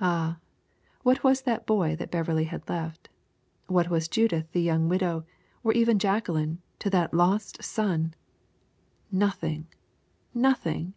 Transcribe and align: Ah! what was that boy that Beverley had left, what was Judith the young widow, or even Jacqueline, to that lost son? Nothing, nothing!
Ah! 0.00 0.38
what 1.02 1.24
was 1.24 1.40
that 1.40 1.66
boy 1.66 1.96
that 1.96 2.12
Beverley 2.12 2.44
had 2.44 2.68
left, 2.68 3.08
what 3.66 3.90
was 3.90 4.06
Judith 4.06 4.46
the 4.52 4.62
young 4.62 4.88
widow, 4.88 5.24
or 5.64 5.72
even 5.72 5.98
Jacqueline, 5.98 6.62
to 6.78 6.88
that 6.90 7.12
lost 7.12 7.64
son? 7.64 8.14
Nothing, 9.10 9.66
nothing! 10.32 10.94